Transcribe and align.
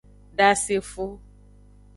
Dasefo. 0.37 1.05